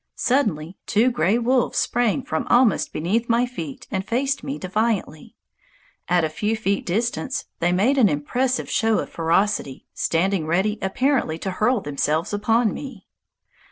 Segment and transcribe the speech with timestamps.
[0.17, 5.35] Suddenly two gray wolves sprang from almost beneath my feet and faced me defiantly.
[6.07, 11.37] At a few feet distance they made an impressive show of ferocity, standing ready apparently
[11.37, 13.05] to hurl themselves upon me.